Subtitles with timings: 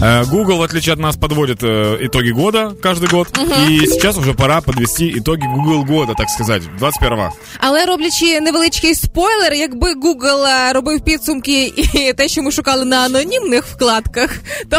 [0.00, 3.28] Э, Google, в отличие от нас, подводит э, итоги года каждый год.
[3.68, 7.32] И сейчас уже пора подвести итоги Google года, так сказать, 21-го.
[7.58, 12.96] Але роблячи невеличкий спойлер, якби Google е, робив підсумки і те, що ми шукали на
[12.96, 14.30] анонімних вкладках,
[14.70, 14.78] то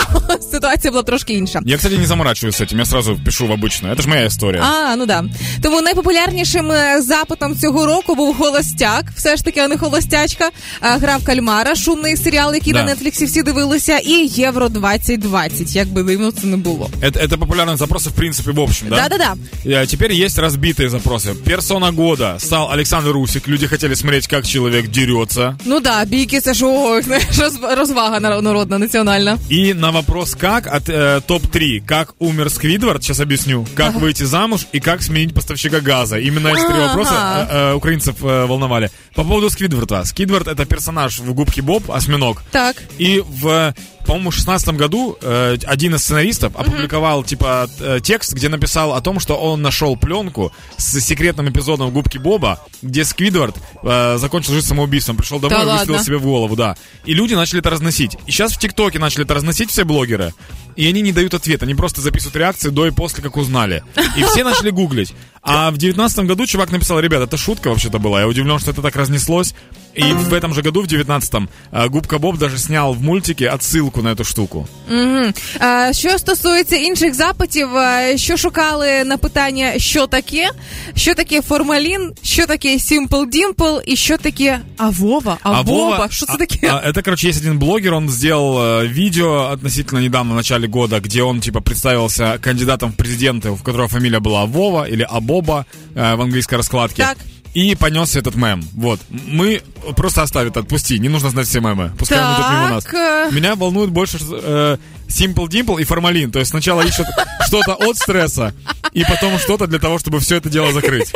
[0.52, 1.60] ситуація була б трошки інша.
[1.66, 3.94] Я, кстати, не заморачиваюсь с этим, я сразу пишу в обычную.
[3.96, 4.62] Это же моя история.
[4.62, 5.24] А, ну да.
[5.64, 10.46] Тому найпопулярнішим е, запитом цього року був холостяк, все ж таки, а не холостячка.
[10.46, 10.52] Е,
[10.82, 12.80] Грав кальмара, шумний серіал, який Да.
[12.80, 14.70] на Нетфліксі всі дивилися, і Євро
[15.10, 16.90] 2020, як би дивно це не було.
[17.02, 18.96] Это, это популярные запросы, в принципе, в общем, да?
[18.96, 19.36] Да-да-да.
[19.66, 21.34] Э, Теперь есть разбитые запросы.
[21.36, 23.48] Персона года стал Александр Русик.
[23.48, 25.56] Люди хотели смотреть, как человек дерется.
[25.66, 29.38] Ну да, бійки це ж ого, знаєш, роз- розвага нар- народна, національна.
[29.52, 31.82] И на вопрос как от э, топ-3.
[31.86, 33.66] Как умер Сквидвард, сейчас объясню.
[33.76, 36.18] Как выйти замуж и как сменить поставщика газа.
[36.20, 36.88] Именно эти три Ага.
[36.88, 37.14] вопроса
[37.52, 38.90] э, э, украинцев э, волновали.
[39.16, 40.06] По поводу Сквидварда.
[40.06, 42.44] Сквидвард это персонаж в «Губке Боб», осьминог.
[42.52, 42.76] Так.
[43.00, 43.74] И в,
[44.11, 49.21] по-моему, шестнадцатом году э, один из сценаристов опубликовал типа э, текст, где написал о том,
[49.21, 55.17] что он нашел пленку с секретным эпизодом Губки Боба, где Сквидвард э, закончил жизнь самоубийством,
[55.17, 56.05] пришел домой Да и выстрелил ладно?
[56.05, 56.77] себе в голову, да.
[57.05, 58.17] И люди начали это разносить.
[58.27, 60.35] И сейчас в ТикТоке начали это разносить все блогеры,
[60.75, 63.85] и они не дают ответ, они просто записывают реакции до и после, как узнали.
[64.17, 65.15] И все начали гуглить.
[65.42, 68.22] А в девятнадцатом году чувак написал, ребят, это шутка вообще-то была.
[68.22, 69.54] Я удивлен, что это так разнеслось.
[69.96, 74.02] И в этом же году, в девятнадцатом, э, Губка Боб даже снял в мультике отсылку
[74.02, 74.68] на эту штуку.
[74.90, 75.34] Угу.
[75.60, 80.50] А, що стосується інших запитів, а, що шукали на питання, що таке,
[80.96, 85.38] що таке формалін, що таке Simple Dimple і що таке Авова?
[85.44, 86.08] Авова?
[86.12, 86.68] Що це а- таке?
[86.68, 91.00] а, это, короче, есть один блогер, он сделал э, видео относительно недавно, в начале года,
[91.00, 96.15] где он, типа, представился кандидатом в президенты, у которого фамилия была Вова или Абоба э,
[96.17, 97.03] в английской раскладке.
[97.03, 97.19] Так.
[97.55, 98.63] И понес этот мем.
[98.75, 99.01] Вот.
[99.11, 99.63] Мы
[99.97, 100.99] просто оставит, отпусти.
[100.99, 101.93] Не нужно знать все мемы.
[101.99, 102.85] Пускай он идет мимо нас.
[102.85, 103.33] Так.
[103.33, 104.77] Меня волнует больше э,
[105.09, 106.31] Simple Dimple и формалин.
[106.31, 107.07] То есть сначала ищут
[107.47, 108.55] что-то от стресса,
[108.93, 111.13] и потом что-то для того, чтобы все это дело закрыть.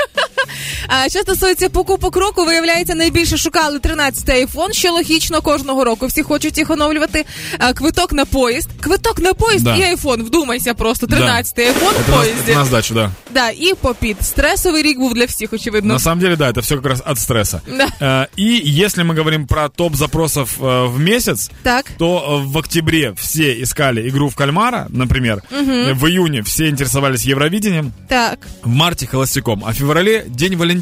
[0.88, 6.08] А що стосується покупок року, виявляється, найбільше шукали 13-й айфон, що логічно кожного року.
[6.08, 7.26] Всі хочуть їх оновлювати.
[7.60, 8.70] А, квиток на поїзд.
[8.82, 9.76] Квиток на поїзд Да.
[9.76, 10.24] і айфон.
[10.24, 11.08] Вдумайся просто.
[11.08, 12.52] 13-й айфон в Это на, поїзді.
[12.52, 13.12] это на сдачу, да.
[13.34, 14.18] Да, і попіт.
[14.26, 15.94] Стресовий рік був для всіх, очевидно.
[15.94, 17.62] На самом деле, да, это все как раз от стресса.
[17.78, 17.88] Да.
[18.02, 21.86] Э, И если мы говорим про топ запросов э, в месяц, Так.
[21.98, 25.42] то э, в октябре все искали игру в кальмара, например.
[25.52, 27.92] Э, В июне все интересовались Евровидением.
[28.08, 28.40] Так.
[28.64, 29.64] В марте холостяком.
[29.66, 30.73] А в феврале День Валентина.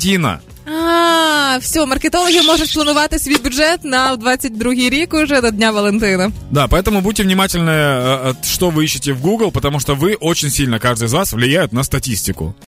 [0.66, 6.32] а, все, маркетологи можуть планувати свій бюджет на 22-й рік уже до Дня Валентина.
[6.50, 10.50] Да, поэтому будьте внимательны, э, э, что вы ищете в Google, потому что вы очень
[10.50, 12.54] сильно, каждый из вас, влияют на статистику.